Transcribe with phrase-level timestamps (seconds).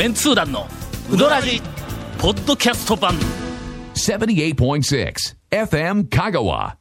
[0.00, 0.66] メンツー団の
[1.12, 1.60] ウドラジ
[2.18, 3.12] ポッドキャスト版
[3.92, 5.14] 78.6
[5.50, 6.76] FM Kagawa.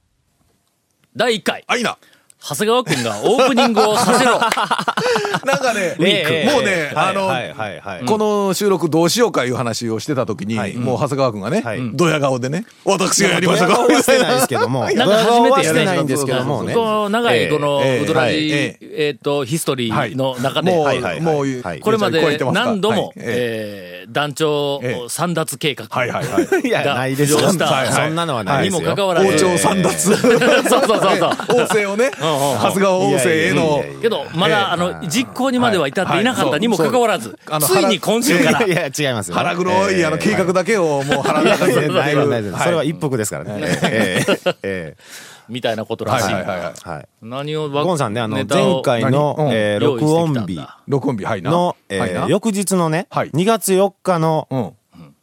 [1.18, 1.98] 第1回あ、いいな。
[2.42, 4.40] 長谷川君がオープニングをさせろ。
[5.46, 6.52] なんかね、 ええ。
[6.52, 8.06] もうね、あの、はいはいはい。
[8.06, 11.80] この収録どうしようかいう話をしてた時に、はいもう長谷川くんがね、はい。
[11.94, 13.76] ドヤ顔でね、私がやりましたか？
[13.76, 14.86] ドヤ顔はしてないですけども。
[14.86, 16.44] なんか初めてやドヤ顔はしてないんですけど。
[16.46, 16.74] もね。
[16.74, 18.04] この長いこのええ。
[18.04, 19.16] ウドラジ、ええ。
[19.18, 21.22] っと、ヒストリーの中で、もう、はいはいはい。
[21.22, 23.14] もう、はいこれまで何度も、はい。
[23.18, 24.06] ええ。
[24.08, 25.10] ー団長ええ。
[25.10, 26.68] 三奪計画はいはいはい。
[26.68, 27.40] いや、がないですよ。
[27.40, 27.92] 浮上した。
[27.92, 28.90] そんなのはないにですよ。
[28.90, 30.00] もかかわらず、王朝三奪。
[30.00, 31.32] そうそうそうそう。
[31.50, 34.02] 王政をね、長谷川王政への。
[34.02, 38.66] けど、まだ、あの、実行にまでは至っていなかったにもかかわらず、はいついに今週から。
[38.66, 39.36] い、や、違いますよ。
[39.36, 42.52] 腹黒い、あの、計画だけをもう腹の中に入れて。
[42.58, 43.52] それは一服ですからね。
[43.84, 44.26] え
[44.64, 44.98] ええ。
[45.50, 46.34] みたいなことらしい。
[46.34, 47.08] はい。
[47.24, 51.50] 何をゴンさんね、あの、前回のえー録音日録音日、はいな。
[51.52, 53.32] のえ翌日のね、はい。
[53.32, 54.72] 2月4日のうん。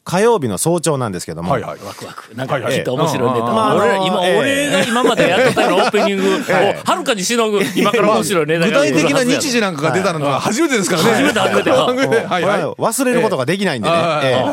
[0.06, 1.80] 火曜日の早朝なんですけども、はいはい。
[1.84, 2.32] ワクワク。
[2.36, 3.74] なんかきっと面白いネタ。
[3.74, 6.38] 俺ら、今、俺が今までやってたようなオープニングを、
[6.86, 11.10] はるかにしのぐ、今から面白いネタ具が体的な日時なんかが出たのは初めてですからね。
[11.10, 11.70] 初めて初めて。
[11.74, 13.96] はは忘れることができないんでね。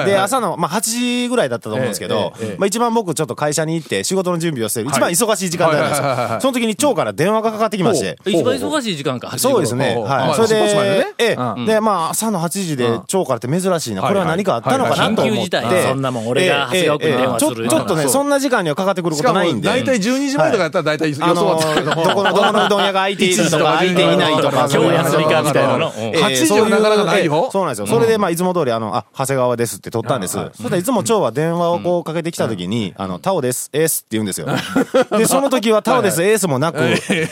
[0.06, 2.34] で、朝の、まあ、8時ぐらいだったと思うんですけど
[2.66, 6.02] 一番僕ちょっと会社に行って仕事の準備をしてる、一番忙しい時間帯なんです。
[6.02, 6.40] よ。
[6.42, 8.18] その時に長から電話がかかってきまして。
[8.26, 10.04] 一番忙しい時間か、8時頃そうですね。
[10.04, 10.36] はい。
[10.36, 11.14] それでね。
[11.16, 11.34] で、え。
[11.36, 11.64] うん。
[11.64, 11.74] え。
[11.76, 14.02] で、まあ、朝の8時で長からって珍しいな。
[14.02, 19.68] これは何かあったのかなと思そんなもん俺が長谷川君ちょっとね、そんな時間にはかかってくるこしかもとないんで。
[19.68, 22.04] 大体12時前とかやったら大体予想あのはつくけども。
[22.04, 25.94] どこの、どこのうどん屋が開いているとか、開いていないとか、今日休みかみたいなの。
[25.98, 27.44] ええ8時はなかなかないよ。
[27.46, 27.88] ええそうなんですよ。
[27.88, 30.34] それで、まあ、いつも通り、あの、あ、長谷川ですって取ったんです。
[30.34, 34.48] そしたらいつも蝶は電話をこうかけてきた時に、あの、タオです、エースって言うんですよ。
[35.18, 36.80] で、その時はタオです、エースもなく、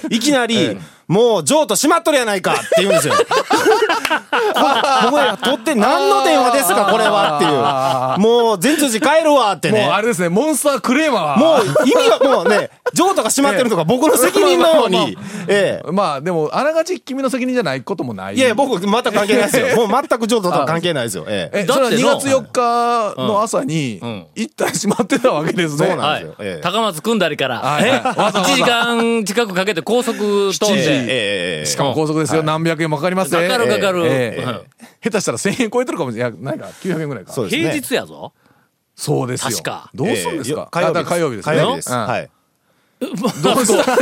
[0.09, 0.77] いきなり、
[1.11, 3.15] もう、ジョーと閉まっとるやないかって言うんですよ。
[3.15, 3.19] こ
[5.17, 7.51] れ、取って何の電話ですか、これはっていう。
[8.25, 9.81] もう、全通寺帰るわってね。
[9.81, 11.35] もうあれですね、モンスタークレーマーは。
[11.37, 15.17] もう意味がもうね、ジョーとか閉まってるとか僕の責任のように、
[15.49, 15.91] ええ。
[15.91, 18.35] まあでも、あながち君の責任じゃないこともない。
[18.35, 19.75] いや僕全く関係ないですよ。
[19.75, 21.25] もう全くジョーとは関係ないですよ。
[21.27, 21.63] ええ。
[21.63, 25.87] 2だっての月4日の朝にん、一旦閉まってたわけですね。
[25.87, 26.61] そうなんはいですよええ。
[26.61, 31.65] 高松組んだりから、えはいはいわざわざ1時間近くかけて高速通っ7時て、ええ。
[31.65, 32.43] しかも高速ですよ。
[32.43, 33.47] 何百円もかかりますね。
[33.47, 34.03] かかるかかる
[35.03, 36.59] 下手したら1000円超えてるかもしれない。
[36.59, 37.33] か、900円ぐらいか。
[37.47, 38.33] 平日やぞ。
[38.95, 39.49] そうですよ。
[39.51, 40.69] 確かどうするんですか？
[40.75, 41.55] ええあだから火曜日ですね。
[41.55, 41.91] 火曜日です。
[41.91, 42.29] うんはい。
[43.01, 43.97] どうした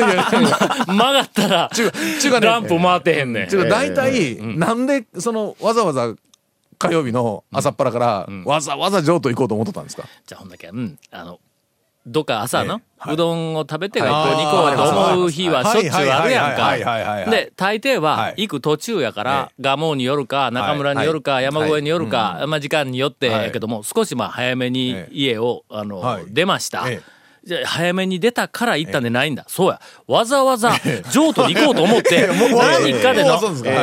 [0.86, 3.50] 曲がったら、ちゅうちゅうかねランプ回ってへんねん。
[3.70, 6.14] 大体、なんで、その、わざわざ
[6.78, 10.04] 火曜日の朝っぱらから、わざわざ上都行こうと思ってたんですか？
[10.28, 11.40] じゃあほんだけ、うん、あの、
[12.10, 14.10] どっか朝の、うどんを食べてはい。
[14.10, 16.60] 学校に行こうと思う日はしょっちゅうあるやんはい。
[16.60, 16.84] はい。
[16.84, 17.04] はい。
[17.04, 17.04] はい。
[17.04, 17.26] はい。
[17.26, 17.32] か。
[17.32, 18.34] で、大抵ははい。
[18.38, 25.14] 行く途中やから、蒲生によるか、中村によるか、山越えによるか、まあ時間によってやけども、少しまあ早めにええ。
[25.14, 26.90] 家を、あのはい、出ました。
[26.90, 27.02] え。
[27.44, 29.46] じゃあ早めに出たから行ったんでないんだ。
[29.48, 29.80] そうや。
[30.08, 30.72] わざわざ、
[31.12, 33.40] 譲渡に行こうと思って、 何かでの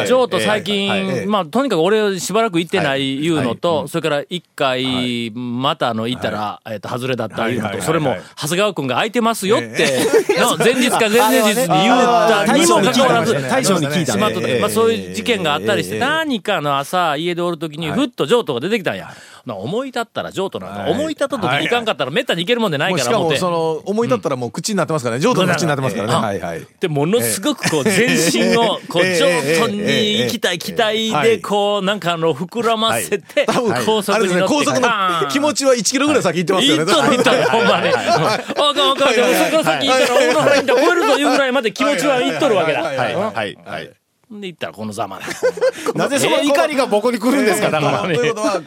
[0.07, 0.63] 譲渡最ええ。
[0.63, 3.29] 近、まあ、とにかく俺しばらく行ってないい。
[3.31, 10.07] うのと、それから一回、またあの、行ったら、えっと、外れだったいうのと、それもはい、長谷川くんが空いてますよって、
[10.39, 14.27] の 前日か前々日に言ったにもかかわらず、大将に聞いたしま
[14.67, 16.01] あそういう事件があったりして、ええ。
[16.01, 19.13] 何かの朝、家でおるときに、ふっと譲渡が出てきたんや。
[19.47, 20.93] な思い立ったら譲渡なんか、はい。
[20.93, 23.35] 思い立ったときに行かんかったらめったに行けるもんでないもうしかも。
[23.37, 25.23] その、思い立ったらもう口になってますからね。
[25.23, 26.15] 上都の口になってますからね。
[26.15, 26.67] うんはいはい。
[26.81, 29.55] で、ものすごくこう、全身を、こう、ええ。
[29.55, 34.89] 上都に行きたい期待で、こう、なんかあの、膨らませて、高速に乗って、高速の
[35.31, 36.85] 気持ちは1キロぐらい先行ってますよね。
[36.85, 37.89] 行っとる行っとる、ほんまに。
[37.89, 38.35] あかんあかん、
[38.75, 42.83] そこから先行ったら、大野原インター超えるというぐらいまで気持ちは行っとるわけだ。
[42.83, 42.97] はい。
[42.97, 43.59] はい。
[43.65, 43.91] はい。
[44.31, 44.41] はい。
[44.41, 45.27] で、行ったらこのざまだ。
[45.95, 48.03] なぜその怒りが僕に来るんですか、だから。
[48.03, 48.61] ということは、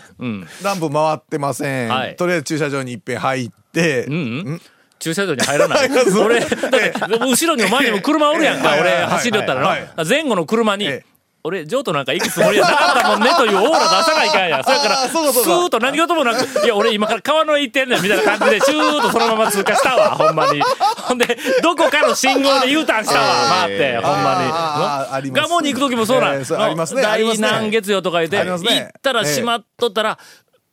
[0.63, 1.89] ランプ回ってません。
[1.89, 4.17] はいとりあえず駐車場に一遍入って、うんう
[4.53, 4.61] ん
[4.99, 5.89] 駐車場に入らない。
[6.21, 6.41] 俺、
[7.25, 9.87] 後ろにも前にも車おるやんか、俺走りよったら。
[10.07, 11.05] 前後の車にええ、
[11.43, 14.61] 俺、譲渡なんか行くつもりやなかったもんねというオーラ出さないかんや。
[14.63, 20.61] それから、スーッと何事もなく、いや、俺今から川の行ってんねんみたいな感じで、シューッとそのまま通過したわ、 ほんまに。
[20.97, 23.25] ほんで、どこかの信号で U ターンしたわ、
[23.63, 24.49] 回って、ほんまに。
[24.51, 26.35] あーありますガモに行く時もそうなん。
[26.35, 30.17] えーありますねありますね第何月よとか言って、行ったら閉まっとったら、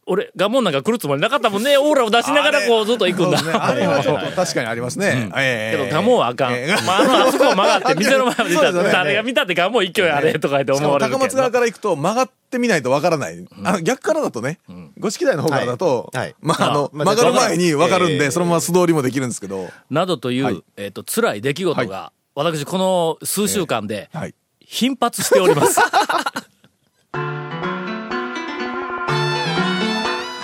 [0.08, 1.76] 俺、ガモンなんか来るつもりなかったもんね。
[1.78, 3.66] オーラを出しながらこうずっと行くんだ。
[3.66, 5.30] あれはちょっと 確かにありますね。
[5.36, 6.52] ええけど、ガモンはあかん。
[6.52, 11.18] ええ まあ、あの、あそこを曲がって、店の前まで行ったら、誰が見たってガモン一挙やれとか言って思われるけど。
[11.18, 13.44] 高松側から行くと曲がってみないとわからない。
[13.64, 14.60] あの逆からだとね、
[14.98, 24.34] 五色台の方からだとはいはい、まああの、まあ曲がる前にわかるんで、ええそのまま素通りもできるんですけど、などという、はいえっ、と、辛い出来事が、私この数週間ではい。
[24.68, 25.80] 頻発しております。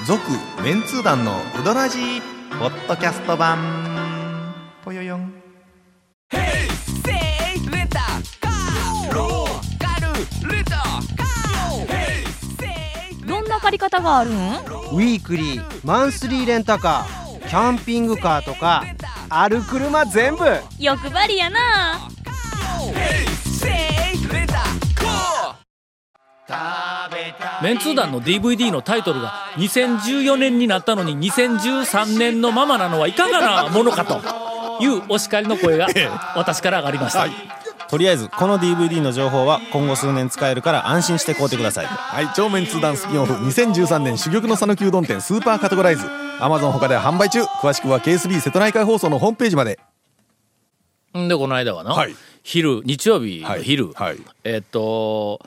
[0.04, 0.20] 続
[0.64, 2.20] メンツー団のウドラジー
[2.58, 4.52] ポッドキャスト版。
[4.84, 5.32] ぽよよん。
[13.25, 14.34] どんな借り方があるん？
[14.34, 18.84] ウィークリーマンスリーレンタカーキャンピングカーとか
[19.28, 20.44] ある車全部。
[20.81, 22.08] 欲張りやな
[27.62, 34.20] メンツー団の DVD のタイトルが2014年になったのに2013年のままなのはいかがなものかと
[34.82, 35.88] いうお叱りの声が
[36.37, 37.26] 私から上がりました。
[37.88, 41.87] とりあえずこの DVD の情報は今後数年使えるから安心して買うてください。
[41.87, 43.34] はい、超メンツー団スピンオフ。
[43.34, 46.06] 2013年珠玉の讃岐うどん店スーパーカテゴライズ。
[46.40, 47.43] Amazon 他では販売中。
[47.43, 49.78] 詳しくは KSB 瀬戸内海放送のホームページまで。
[51.19, 52.16] んで、この間はの、はい。
[52.43, 54.06] 昼、日曜日の昼、はい。
[54.06, 54.19] はい。
[54.44, 55.40] えっと、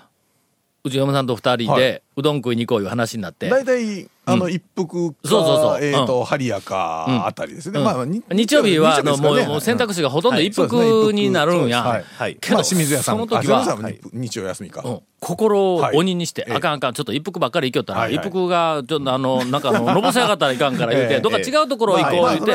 [0.86, 5.84] うちの嫁さんと二人はで、うどん食いに行こういう話になって、大体あの一服かそうそうそう。
[5.84, 6.26] えっとうん。
[6.26, 7.80] ハリアかあたりですね。
[7.80, 7.86] うん。
[7.86, 11.82] まあに日曜日は、あの、もう、選択肢がほとんど一服になるんや。
[11.82, 12.04] はい。
[12.04, 12.36] はい。
[12.36, 13.66] けど、まあ清水屋さんその時は
[14.14, 14.84] 日曜休みか。
[14.86, 21.20] うん心をはい鬼にして、ええあかんあかん、ちょっと一服ばっかり行きよったら、一服が、ちょっとあの、 なんかあの、のぼせやがったらいかんから言うて、ええ。
[21.20, 22.54] どっか違うところ行こう言うて、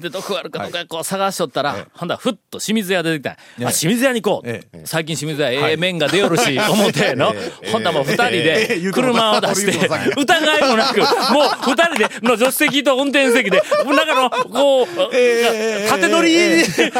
[0.00, 1.84] で、どこあるかとかこう探しとったら、ええ。
[1.94, 3.30] ほんだらふっと清水屋出てきた
[3.66, 7.34] あ、清水屋に行こう、え最近清水屋ええ麺が出よるし、思って の、
[7.72, 8.76] ほんだらもう二人ええ。
[8.80, 11.06] で車を出して疑いもなく、もう
[11.70, 15.88] 二人で、の助手席と運転席で、なんかの、こう、ええ。
[15.88, 16.90] 縦乗りで、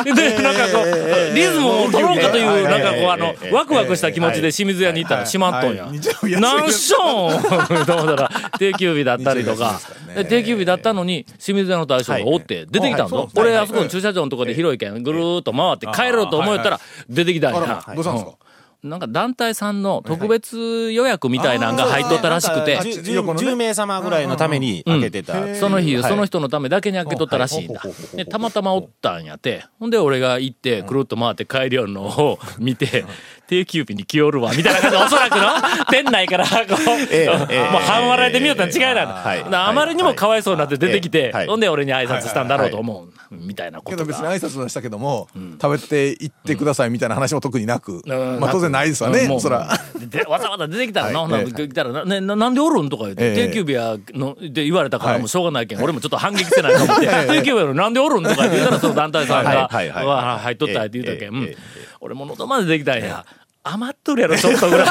[0.40, 3.52] なんかこう、リズムを取ろうかという、ええなんかこう、あのえ、え。
[3.52, 5.86] ワクワクした気持ちで清水屋に行ったらしまっとんや。
[5.86, 5.98] はい。
[5.98, 6.32] 日曜日。
[6.32, 7.42] 休み何しょん
[7.86, 9.80] と思ったら、定休日だったりとか。
[10.28, 13.28] 定休日だったのに、清水屋の大将がおって、出てきたんぞ。
[13.34, 17.94] 俺、あそこの駐車場のとこで広いけん、ぐるーっと回って帰ろうと思ったら、出てきたんあやら。
[17.94, 18.36] どうしたんですか？
[18.84, 22.74] なんか団体さんの特別予約みたいなのが入っとったらしくて。
[22.74, 24.26] なんか、じゅ横のね10名様ぐらい。
[24.26, 26.10] のために開けてた、その日、はい。
[26.10, 27.64] その人のためだけに開けとったらしい。
[27.64, 27.82] んだ。
[28.14, 29.64] で、たまたまおったんやて。
[29.80, 33.06] ほんで、俺が行って、くるっと回って帰りよるのを見て、
[33.46, 35.42] 定休日に来よるわ、みたいな感じで、おそらくの、
[35.90, 36.76] 店内から、こう、
[37.10, 39.68] ええ もう半笑いで見よったん違いなんだ。
[39.68, 41.46] あまりにもかわいそうになって出てきて、はい。
[41.46, 43.14] ほんで俺に挨拶したんだろうと思う。
[43.30, 44.04] みたいなこけとが。
[44.04, 45.28] ど別に挨拶はしたけども、
[45.60, 48.40] 食べて行ってくださいみたいな話も特になく、うん。
[48.40, 49.68] まあ当然ないですわね、もうそら。
[49.98, 51.28] でわざわざ出てきたらな、はい。
[51.28, 53.48] ほんならえ来たらな、ね、ななんでおるんとか言って、ええ。
[53.48, 55.20] 定休日やの、で言われたからはい。
[55.20, 61.54] もうしょうがないけん、俺もちょっと反撃せないと思って、定休日やのなんでおるんとか言ったら、その団体さんが、入っとったって言うたけん、
[62.04, 63.24] 俺も喉までできたんや。
[63.62, 64.88] 余っとるやろ、ちょっとぐらい。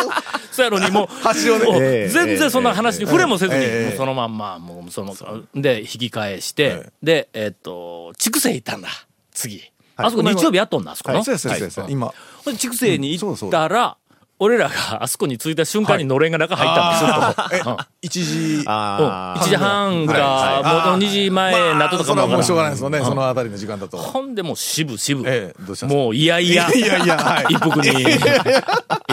[0.50, 5.14] そうやのにもう、端をね全然そんな話に触れもせずに、そのまんま、もうその、
[5.54, 8.88] で、引き返して、えで、えっと、筑西行ったんだ、
[9.30, 9.62] 次。
[9.96, 11.22] あそこ日曜日やっとんだ、あそこの。
[11.22, 12.14] そうですそうです今。
[12.56, 13.98] 筑西に行ったら、
[14.40, 17.76] 俺らがあそこに着いた瞬間にのれんが中入ったんですよ。
[17.80, 18.64] え、一時。
[18.66, 20.90] あ1時半はいか、はい。
[20.90, 23.96] もう2時前になっとかももうしょうがないですよね、そのあたりの時間だと。
[23.96, 26.02] ほんでもう渋々、ええどうしたんですか？
[26.02, 26.66] もういやいや。
[27.48, 27.90] 一服に。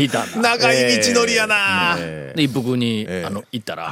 [0.03, 0.57] いたんだ。
[0.57, 3.25] 長い道のりやな、えで、一服に、ええ。
[3.25, 3.91] あの、行ったら、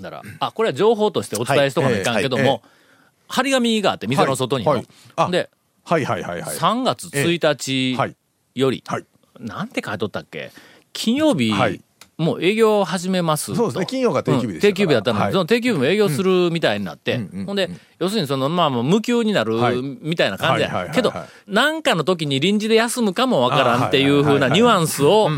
[0.00, 2.62] ら、あ、これは情報としてお伝えしとかないかんけども、
[3.28, 6.56] 張り紙があって、店の外にで、はいはいはいはい。
[6.56, 8.16] 3月1日はい
[8.54, 9.04] より、はい
[9.40, 10.52] なんて書いとったっけ？
[10.92, 11.80] 金曜日、はい。
[12.18, 13.54] もう営業を始めますと。
[13.54, 13.86] そうですね。
[13.86, 14.60] 金曜が定休日うん。
[14.60, 15.32] 定休日だったのに、はい。
[15.32, 19.80] その定休日も営業するみたいになって、うんうんほんで、要するにその、まあ、もう無給になるはい。
[19.80, 20.68] みたいな感じや。
[20.68, 21.14] はいけど、
[21.46, 25.30] なんかの時に臨時で休むかもわからんっていう風なニュアンスを、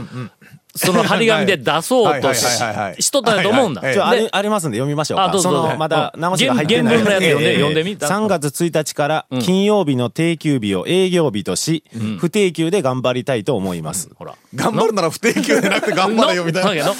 [0.74, 3.82] その張り紙で出そうとししとったんやと思うんだ。
[3.82, 5.24] あでれありますんで読みましょうか。
[5.24, 6.96] あどうぞそのどうぞまだうん直しが入ってない。
[6.96, 11.84] 原原文のやつ読んでええ読んでみ3月1日から金曜日の定休日を営業日とし、
[12.18, 14.10] 不定休で頑張りたいと思います。
[14.14, 14.34] ほら。
[14.54, 16.94] 頑張るなら不定休でなくて頑張れよみたいな。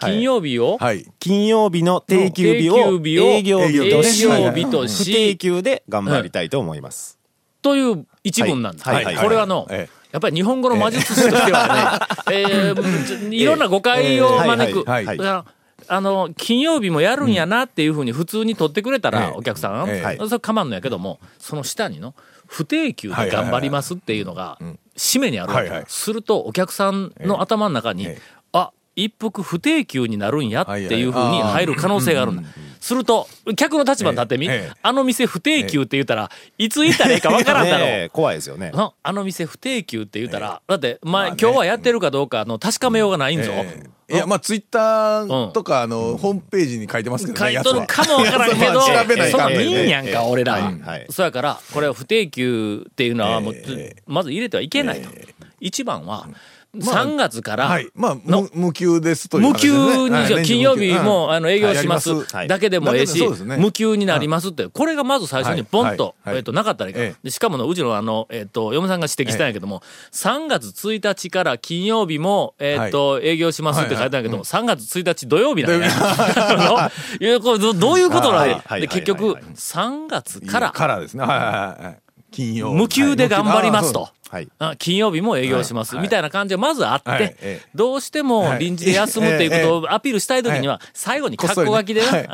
[0.00, 1.06] 金曜日を、はい。
[1.20, 7.18] 金曜日の定休日定を休日を営業日とし、不定休で頑張りたいと思います。
[7.62, 8.84] という一文なんだ。
[8.84, 14.84] これはの、ええやっぱり日本語の魔術師としてはね、 えーいろんな誤解を招く。
[15.90, 22.14] あの、金曜日もやるんやなっていうふうに普通に取ってくれたら、ええお客さん、ええそれ構わんのやけども、その下にの、
[22.46, 24.58] 不定休で頑張りますっていうのが、
[24.96, 25.84] 締めにあるわけ。
[25.86, 28.22] すると、お客さんの頭の中に、ええ
[28.52, 32.42] あ、一服不定休になるんやっていうふうに入る可能性があるんだ。
[32.80, 34.54] すると、客の立場に立ってみ、ええ。
[34.54, 38.10] ええあの店不定休って言ったら、いつ行ったらいいかわからんだろう。
[38.12, 38.70] 怖いですよね。
[38.72, 43.50] なあの店不定休って言ったら、だって、まあ、今日はやってるかどうかの確かめようがないんぞ。
[43.52, 43.98] ええ。
[44.10, 49.58] いや、まあ、ツイッターとか、あの、ホームページに書いてますけどね、書いとるかもわからんけど、 そんなかんね。
[49.58, 50.72] んいいんやんか、俺ら。
[51.10, 54.02] そやから、これは不定休っていうのはもう、ええ。
[54.06, 55.10] まず入れてはいけないと。
[55.60, 56.26] 一番は、
[56.76, 57.88] 3月から、はい。
[57.94, 58.42] まあ、の。
[58.52, 60.20] 無無給ですという無話です給ね。
[60.20, 62.48] にじゃあ金曜日も、あの営業しますはい。
[62.48, 63.56] だけでもええしね。
[63.56, 66.30] 無給になりますって、これがまず最初にポンと、はい。
[66.30, 67.20] はいえっと、なかったらいいかええ。
[67.22, 69.82] でしかもの、うちのあの、えっと、嫁さんが指摘したんやけども、
[70.12, 75.88] 3月1日から金曜日も、えっと、営業しますって書いてあるんやけども、3月1日土曜日なんや。
[75.90, 78.56] あのいやこれどどういうことなんや。
[78.56, 78.62] はい。
[78.66, 78.80] はい。
[78.82, 79.34] で、結局、はい。
[79.36, 79.44] はい。
[79.54, 81.24] 3月から、からですね。
[81.24, 81.98] はいはいはいはい。
[82.30, 82.72] 金曜。
[82.72, 84.10] 無給で頑張りますと。
[84.30, 84.48] はい。
[84.58, 86.04] あ金曜日も営業します、はい。
[86.04, 92.28] みたいな感じがまずあって、どうしても臨時で休むっていうことをアピールしたいときには、最後に格好書きでね、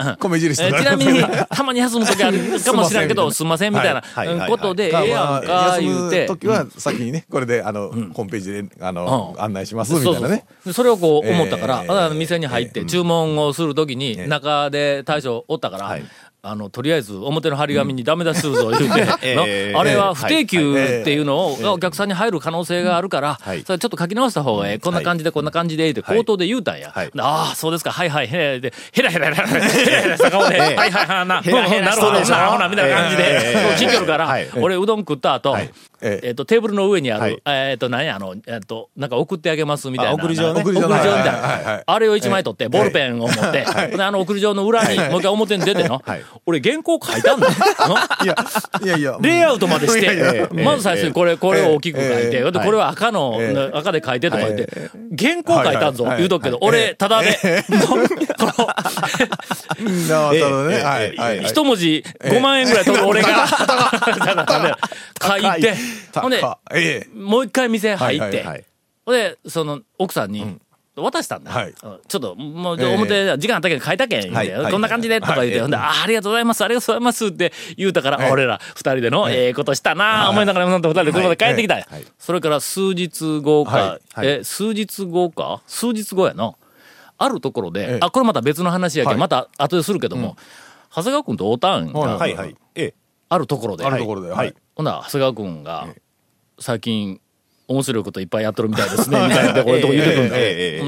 [0.55, 3.49] ちなみに、たまに休むときあるかもしれんけど、 すん。
[3.49, 4.03] ませんみたいな。
[4.49, 6.23] ことで、ええやんか、まあ言うて。
[6.23, 6.39] 休む。
[6.39, 9.43] 時は先にね、これで、あの、ホームページで、あの、うん。
[9.43, 10.45] 案内します、みたいなね。
[10.65, 16.05] でそれをこう思ったから、店に入って注文をするときに、中で大将おったから、はい。
[16.47, 21.01] あの、とりあえず表の張り紙にダメ出しするぞ言うて、 あれは不定休はい。
[21.01, 23.63] っていうのを、お客さんに入る可能性があるから、はい。
[23.63, 24.79] それちょっと書き直した方がええ。
[24.79, 26.91] こんな感じでこんな感じで、って口頭で言うたんや。
[26.91, 27.11] はい。
[27.19, 35.71] ああ、そうですか、はいはい、へで、へらへらへらへらへらへらした顔で、はいはいはい、な、なるほど、なるほど、みたいな感じで、聞いてるからはい、俺うどん食った後、はい
[36.05, 36.29] ええ。
[36.29, 40.13] えっと、テーブルの上にあるはい、えっと、何や、あの、えっと、なんか送ってあげますみたいな。
[40.13, 40.61] あ送り状ね。
[40.61, 41.79] 送り状みたいな。
[41.79, 43.65] いあれを一枚取って、ボールペンを持って、
[43.97, 47.53] であの送り状の裏に、もう一回表に出てのはい、俺原稿書いたんだよ。
[47.89, 48.37] の いや、
[48.83, 49.19] いやいや。
[49.21, 56.69] レイアウトまでして、まず最初にこれ、これを大きく書いて、これは赤のえ、赤で書いてとか言ってえ、原稿書いたんぞ言うとくけど、はい。
[56.69, 57.39] 俺、ただで、
[60.09, 60.83] なるほどね。
[61.45, 63.47] 一文字5万円ぐらい取る俺が、
[65.23, 65.75] 書いて、
[66.15, 67.19] ほんで、高ええ。
[67.19, 68.65] もう一回店入って。
[69.05, 70.59] ほんで、その、奥さんに、
[70.97, 71.51] 渡したんだ。
[71.51, 71.69] はい。
[71.69, 71.75] うん。
[71.75, 72.95] ちょっと、もう、ええ。
[72.95, 74.73] 表、時間あったけど書いたけん、言うてはいはい。
[74.73, 78.31] こんな感じで、とか言って、はいほんで、あありがとうございます、ありがとうございますって言うたから、ええ。
[78.31, 79.55] 俺ら二人での、ええ。
[79.55, 81.83] ことしたなあ思いながら、なんと二人で車で帰ってきたん
[82.19, 85.63] それから数日後か、え、数日後か？
[85.67, 86.57] 数日後やの。
[87.19, 87.99] あるところで、ええ。
[88.01, 89.19] あ、これまた別の話やけど、はい。
[89.19, 90.37] また後でするけども、
[90.95, 91.93] 長谷川君と会うたんや。
[91.93, 92.57] はいはいはい。
[92.77, 92.95] ええ。
[93.29, 93.85] あるところで。
[93.85, 94.31] あるところで。
[94.31, 94.55] はい。
[94.75, 95.89] ほんなら、長谷川君が、
[96.59, 97.21] 最近、
[97.67, 100.83] 面白いこといっぱいやっとるみたいですね、 みたいなとこ言ってくるんだえ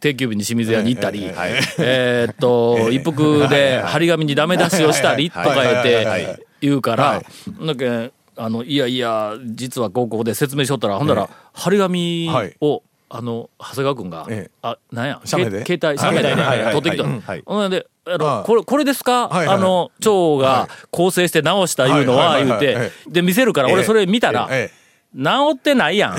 [0.00, 1.30] 定休日に清水屋に行ったり、
[1.78, 7.22] えっと、 一服で張り紙にダメ出しをしたりとか言ってい言うからは、
[7.66, 12.56] だけあの、いやいや、実はこうこうで説明しとったら、ほんなら、張り紙はい。
[12.60, 15.44] を、あの、長谷川君がええ、あ、なんや、携
[15.82, 16.34] 帯、写メで
[16.72, 17.42] 取ってきた。
[17.44, 18.44] ほんで、あのはい。
[18.44, 19.28] これ、これですか？
[19.28, 24.78] はいはいあの、蝶が構成して直したいうのは、言うて、で、見せるから、俺それ見たら、ええ。
[25.16, 25.22] 治
[25.54, 26.16] ってないやん。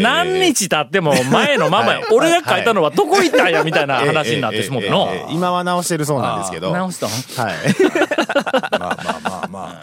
[0.00, 2.00] 何日経っても前のままや。
[2.12, 5.08] 俺が書いたのはどこ行ったんやみたいな話になってしもっての。
[5.30, 6.72] 今は直してるそうなんですけど。
[6.72, 7.06] 直した
[7.42, 7.46] ん？
[7.46, 7.56] はい。
[8.78, 9.82] まあまあまあま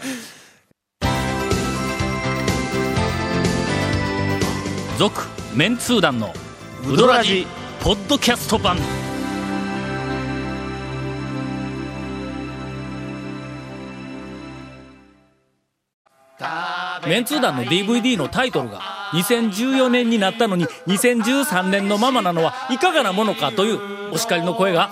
[4.98, 5.22] 続、
[5.54, 6.32] メンツー団の
[6.88, 7.46] ウドラジ、
[7.82, 8.78] ポッドキャスト版。
[17.06, 18.80] メンツー団の DVD のタイトルが
[19.12, 24.90] 2014年になったのに2013年のままなのはいかがなものかというお叱りの声が、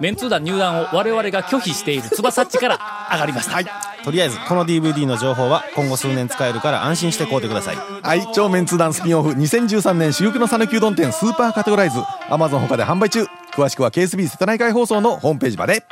[0.00, 2.78] メンツー団入団を我々が拒否している翼っちから
[3.10, 3.58] 上がりました。
[4.04, 7.76] とりあえず、この DVD の情報は今後数年使えるから安心して買うてください。
[7.76, 11.98] はい、超メンツ団スピンオフ2013年珠玉の讃岐うどん店スーパーカテゴライズ
[12.28, 13.26] Amazon 他で販売中。
[13.52, 15.82] 詳しくは KSB 瀬戸内海放送のホームページまで。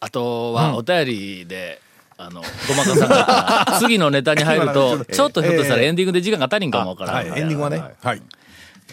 [0.00, 1.80] あとはお便りで、
[2.16, 7.14] あの、ごまかさんが、 次のネタに入ると、ちょっとひょっとしたらエンディングで時間が足りんかもわからん。
[7.14, 7.82] はいエンディングはね。
[8.02, 8.22] はい。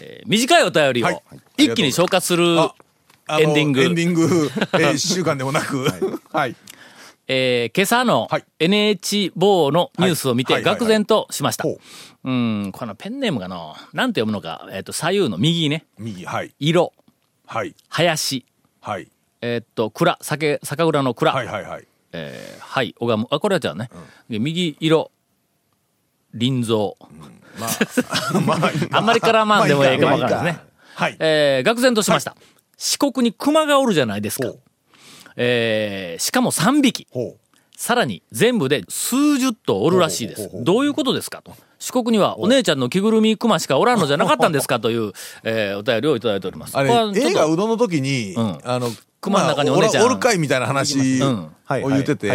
[0.00, 1.22] えー短いお便りをはい。
[1.56, 2.44] 一気に消化する、
[3.28, 3.82] エンディング。
[3.82, 5.86] エンディング、え週間でもなく。
[6.32, 6.56] はい。
[7.28, 8.44] えー今朝のはい。
[8.58, 11.64] NH 某のニュースを見て愕然としました。
[12.24, 16.52] うん、このペンネームがの、なんて読むのか、えっ、と、左右の右ね、右はい。
[16.60, 16.92] 色、
[17.46, 17.74] はい。
[17.88, 18.46] 林、
[18.80, 19.08] はい。
[19.40, 23.28] えっ、と、蔵、酒、酒蔵の蔵、はいはいはいえーはい、拝む。
[23.30, 23.90] あ、これはじゃあね、
[24.28, 25.10] で右色、
[26.38, 26.92] 林蔵。
[27.58, 27.66] ま
[28.56, 30.60] あ あんまり絡まんでもええかもわからんですね。
[30.94, 32.36] はいえー、愕然としました。
[32.78, 34.50] 四国に熊がおるじゃないですか。
[35.36, 37.06] えー、しかも3匹。
[37.10, 37.36] ほ
[37.76, 41.42] さらに全部で数十頭おるらしいですどういうことですか？
[41.42, 41.52] と。
[41.80, 46.76] 四国にはお姉ちゃんの着ぐるみ熊しかおらんのじゃなかったんですかという、えー、お便りをいただいております。
[46.78, 48.88] あれ映画うどんの時に、うんあの
[49.22, 50.02] 熊の中にお姉ちゃん。
[50.02, 51.52] まあおるかいみたいな話うん。
[51.84, 52.28] を言ってて、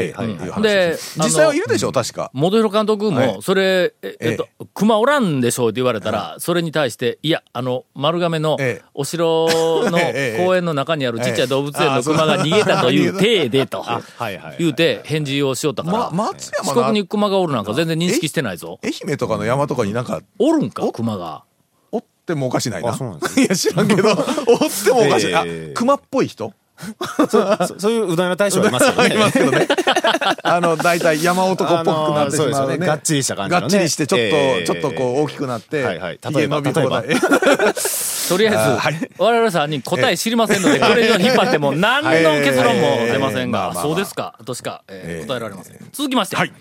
[0.61, 2.31] で実際はいるでしょ確か。
[2.33, 3.27] 元弘監督はい。
[3.35, 8.85] も、それ、ええっとえ、熊おらんでしょうって言われたら、それに対して、いや、あの、丸亀のええ。
[8.95, 9.47] お城
[9.91, 13.85] の ええ公園の中にあるちっちゃい動物園ええの熊が逃げたという体でと。
[14.57, 18.79] 言うて返事をしよったから、ま松山四の国に熊がおるなんか全然認識してないぞ。
[18.83, 21.43] 愛媛とかの山とかになんかおるんか、熊が。
[21.91, 22.89] おっってもおかしないな。
[22.89, 25.73] あそうなんです いや、知らんけど、おってもおかしい。
[25.75, 26.53] 熊っぽい人？
[27.29, 29.03] そそういううどん屋大将ありますよね。
[29.03, 29.67] ありますけどね。
[30.43, 32.77] あの、大体山男っぽくなってしまうあのーそうですよね。
[32.77, 33.61] ねがっちりした感じのね。
[33.61, 34.63] がっちりして、ちょっと、ええ。
[34.65, 36.19] ちょっとこう大きくなって、はいはい。
[36.23, 37.15] 例髭えば伸び放題例
[38.29, 39.09] とりあえず、あはい。
[39.17, 42.09] 我々さんに答え知りませんので、これ以上に引っ張っても何の
[42.41, 45.77] 結論も出ませんが、そうですか、としか、えー答えられません。
[45.91, 46.53] 続きまして、はい。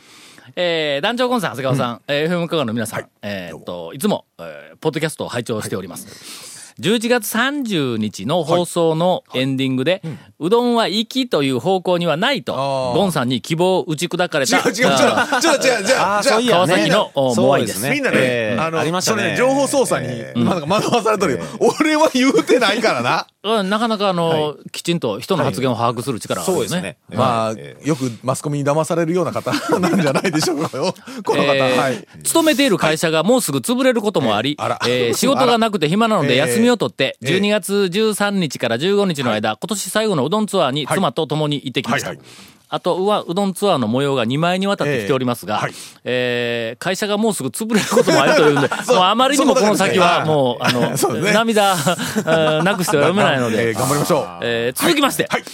[0.54, 6.55] えー団長コンさん、長谷川さん、えー FM 香川の皆さん、えーっと、いつも、えーポッドキャストを拝聴しております。
[6.80, 10.02] 11月30日の放送のエンディングで、
[10.38, 12.52] うどんは粋という方向にはないと、
[12.94, 14.86] ゴンさんに希望を打ち砕かれた、違う違う違う。
[14.86, 19.22] あーちょっと違う、じゃあ、じゃああーそういや川崎のおモアイですそうみんなね、ええあの、ありましたね。
[19.22, 21.38] それね、情報操作に、えなんか惑わされてるよ。
[21.80, 23.26] 俺は言うてないからな。
[23.46, 26.98] うんなかなかあの、きちんと人の発言を把握する力があるですね。
[27.14, 30.92] まあ、えよくマスコミに騙されるような方 なんじゃないでしょうかよ。
[31.24, 31.54] この方。
[31.54, 31.78] えー。
[31.80, 32.06] はい。
[32.24, 34.80] 勤めている会社がもうすぐ潰れることもあり、あら。
[34.86, 42.08] えー仕事がなくて暇なので休みを取って、えー12月13日から15日の間、今年最後のうどんツアーに妻と共に行ってきました。
[42.08, 42.26] はいはい。
[42.68, 45.72] あとはうどんツアーの模様が2枚にわたってきておりますが、えーはい。
[46.04, 50.80] えー会社がもうすぐ潰れることもあるというんで、 もうあまりにもこの先はもう、あの、
[51.22, 51.32] ね。
[51.32, 54.38] 涙、なくしては読めないのえでー、頑張りましょう。
[54.42, 55.44] えー続きまして、はい。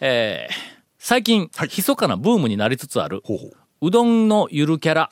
[0.00, 1.68] えー最近、はい。
[1.68, 3.86] 密かなブームになりつつある、ほうほう。
[3.86, 5.10] うどんのゆるキャラ、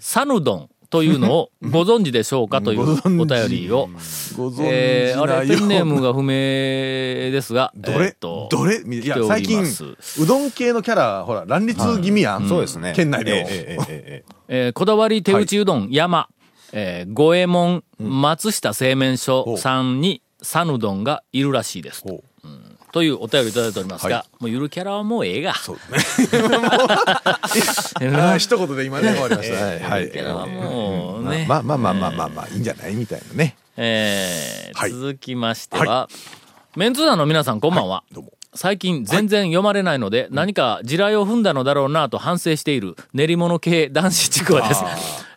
[0.00, 2.80] サヌ丼というのをご存知でしょうかという
[3.20, 3.88] お便りを。
[4.60, 6.28] えー、あれ、ペンネームが不明
[7.30, 8.82] ですが、どれ、とどれ？
[8.82, 12.48] いや、最近、うどん系のキャラ、ほら、乱立気味やん。
[12.48, 12.92] そうですね。
[12.94, 13.48] 県内でも。
[13.48, 16.28] ええこだわり手打ちうどん、山、
[16.72, 22.02] え、五右衛門、松下製麺所さんに、サヌドンがいるらしいです。
[22.92, 25.54] というお便りいただいておりますが、はもうゆるキャラはもうええが。
[25.54, 26.22] そうです
[28.00, 28.38] ね。
[28.38, 29.64] 一言で今ね、終わりました。
[29.64, 31.46] はいはいゆるキャラはもうね。
[31.48, 33.56] まあまあまあまあまあまあ、いいんじゃないみたいなね。
[33.76, 36.08] えーはい続きましては、
[36.76, 38.02] メンツー団の皆さんこんばんは。
[38.12, 38.32] どうも。
[38.54, 44.82] 最近全然読まれないので、何か地雷を踏んだのだろうなと反省している練り物系男子ちくわです。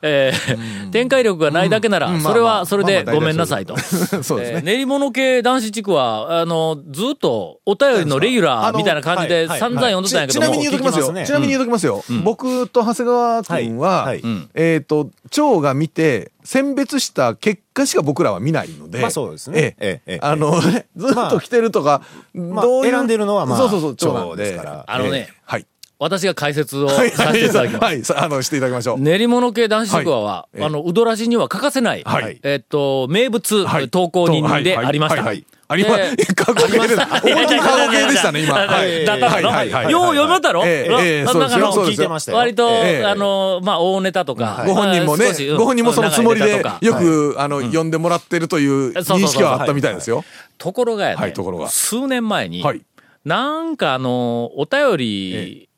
[0.03, 2.21] えー展開力がないだけなら、うん。
[2.21, 3.75] それはそれでごめんなさいと。
[4.21, 4.57] そうですね。
[4.57, 11.25] えー練り物系男子地区は、あの、ずっとお便りのレギュラーみたいな感じで散々読んでたんやけどもちちなみに言うときますよ。
[11.25, 12.03] ちなみに言うときますよ。
[12.23, 14.21] 僕と長谷川君は、はい。
[14.21, 14.49] はいん。
[14.53, 18.99] えっと、蝶が見て、選別した結果しか僕らは見ないので。
[18.99, 19.59] まあそうですね。
[19.59, 19.75] ええ。
[19.79, 22.01] えええあの、ねずっと来てるとか、
[22.33, 24.85] まあどう選んでるのはまあそうそうそう、蝶ですから。
[24.87, 25.33] あのねええ。
[25.45, 25.65] はい。
[26.03, 27.11] 私が解説をさはい。
[27.11, 27.83] せていただきます。
[27.85, 28.03] はい。
[28.03, 28.99] さ あの、していただきましょう。
[28.99, 32.39] 練り物系男子地区は、あの、うどらじには欠かせない、はい。
[32.43, 33.89] えっと、名物、はい。
[33.89, 35.23] 投稿人でありました。
[35.23, 35.25] はい。
[35.25, 35.35] はい。
[35.35, 35.45] はい。
[35.69, 35.97] ありま。
[36.35, 37.21] 過去形でした。
[37.23, 38.53] 思いっきり過去形でしたね、今。
[38.53, 39.05] はい。
[39.05, 39.71] だったの、はい。
[39.71, 39.85] はい。
[39.85, 39.91] はい。
[39.91, 42.37] よう読めたろ、ええそうましたよ。
[42.37, 44.63] 割と、ええあの、まあ、大ネタとか。
[44.67, 47.91] ご本人もねご本人もそのつもりでよく、あの、呼ん。
[47.93, 50.25] でもらってるという認識はあったみたいですよ。
[50.57, 51.33] ところがやね、はい。
[51.33, 51.69] ところが。
[51.69, 52.81] 数年前に、はい。
[53.25, 55.69] なんかあの、お便り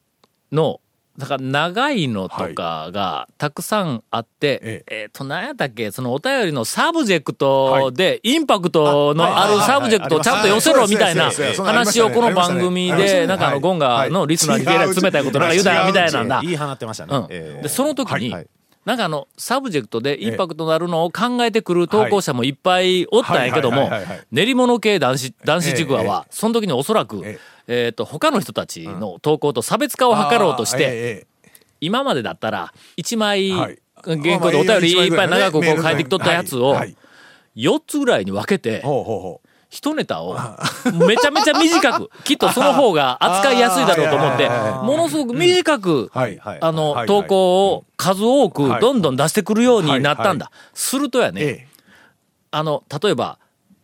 [0.52, 0.82] の、
[1.18, 5.06] だから長いのとかがたくさんあって、ええ。
[5.08, 16.24] っ、と、何やったっけ、そのお便りのサブジェクトで、インパクトのあるサブジェクトをちゃんと寄せろみたいな話をこの番組で、なんかあの、ゴンガのリスナーに冷たいことなんか言うたよみたいな。
[16.24, 16.42] んだ。
[16.42, 17.16] 言い放ってましたね。
[17.16, 17.24] うん。
[17.30, 17.64] ええ。
[17.64, 18.48] で、その時に、はい
[18.86, 22.52] なんかあの、サブジェクトでインパクトのあるのを考えてくる投稿者もい。
[22.52, 27.24] っぱいおったんやけどもはいはいはいはいはい、練り物系男子、男子ちくわは、その時におそらく
[27.68, 31.28] え、えっと、他の人たちの投稿と差別化を図ろうとして、え
[31.82, 33.80] 今までだったら、1枚、はい。
[34.04, 36.76] 原稿でお便りいっぱい長くこう書いてきとったやつを、
[37.56, 38.84] 4つぐらいに分けて。
[39.70, 40.38] 一ネタを
[41.08, 46.12] めちゃめちゃ短く、 きっとその方が扱いやすいだろうと思ってものすごく短く。
[46.14, 50.46] あの、はい投稿を数多くはいどんどん出してくるようになったんだ。
[50.46, 51.68] はするとやね、え。
[52.52, 53.38] あの、例えば、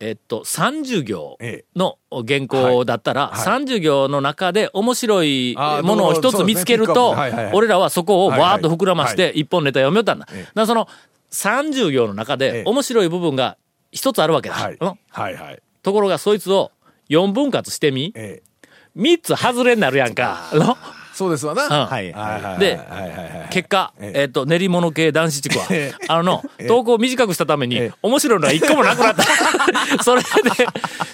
[0.04, 7.14] えっと、30行えの原稿だったら、はいはい30行の中で面白いものを一つ見つけると
[7.52, 10.26] 俺らはそこをわーっと膨らまして一本ネタ読みよったんだ。
[10.26, 10.88] だかええらその
[11.30, 13.56] 30行の中えでえ面白い部分が
[13.92, 14.56] 一つあるわけだ。
[14.56, 14.76] はい。
[14.80, 15.62] うんはいはい。
[15.82, 16.72] ところがそいつを
[17.08, 18.70] 4分割してみ、ええ。
[18.96, 20.50] 3つ外れになるやんか。
[21.12, 21.64] のそうですわな。
[21.64, 22.58] うんはいはいはい。
[22.58, 22.80] で。
[23.50, 29.22] 結果、えええっ、と、練り物系男子地区はえ、あのの、投稿を短くしたためにええ、面白いのは一個もなくなった。
[30.02, 30.28] それで、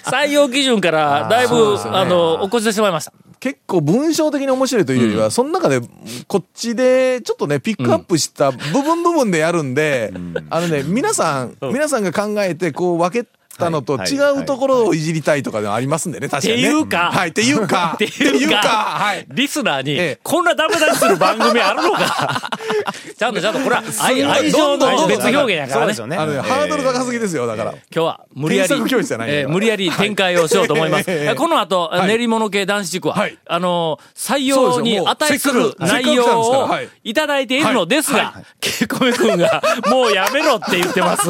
[0.03, 3.13] 採用基準からだいぶ、あの、起こしてしまいました。
[3.39, 5.79] 結構文章的に面白いというよりは、その中で、
[6.27, 10.11] こっちで、ちょっとね、ピックアップした部分部分でやるんで、
[10.49, 13.27] あのね、皆さん、皆さんが考えて、こう分け
[13.59, 16.69] たのとはい違うところをいじりたいとかでもありますんでね、確かにね。
[16.69, 17.11] っていうか。
[17.11, 19.25] はい、っていうか、 っていうか、はい。
[19.29, 20.19] リスナーに、ええ。
[20.23, 22.49] こんなダメ出しする番組あるのか。
[23.17, 25.85] ちゃんとちゃんと、これは愛愛情の別表現やからね。
[25.85, 25.97] そうです。
[25.99, 26.17] よね。
[26.17, 27.71] あのね、ハードル高すぎですよ、だから。
[27.71, 31.05] 今日は無理やり、えー無理やり展開をしようと思います。
[31.07, 32.07] え えこの後、い。
[32.07, 33.37] 練り物系男子塾は、はい。
[33.47, 36.89] あのー採用に値する内容をはい。
[37.03, 38.21] いただいているのですはい。
[38.21, 41.29] が、ケイコメ君が、もうやめろって言ってます。